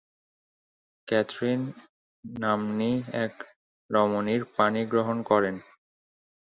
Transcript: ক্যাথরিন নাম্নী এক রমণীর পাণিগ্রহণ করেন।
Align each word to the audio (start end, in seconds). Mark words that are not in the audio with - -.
ক্যাথরিন 1.07 1.61
নাম্নী 2.25 2.91
এক 3.25 3.33
রমণীর 3.89 4.41
পাণিগ্রহণ 4.55 5.17
করেন। 5.23 5.55